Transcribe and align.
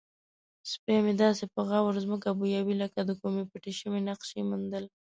سپی 0.71 0.97
مې 1.05 1.13
داسې 1.23 1.43
په 1.53 1.61
غور 1.69 1.93
ځمکه 2.05 2.29
بویوي 2.39 2.75
لکه 2.83 2.99
د 3.05 3.11
کومې 3.21 3.43
پټې 3.51 3.73
شوې 3.79 3.99
نقشې 4.09 4.41
موندل. 4.49 4.85